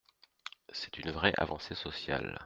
[0.73, 2.39] C’est une vraie avancée sociale.